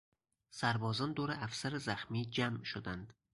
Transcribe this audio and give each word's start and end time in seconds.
سربازان 0.53 1.13
دور 1.13 1.31
افسر 1.31 1.77
زخمی 1.77 2.25
جمع 2.25 2.63
شدند. 2.63 3.13